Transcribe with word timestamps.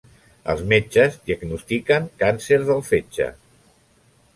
Els 0.53 0.63
metges 0.71 1.19
diagnostiquen 1.29 2.11
càncer 2.25 2.61
del 2.71 2.87
fetge. 2.93 3.33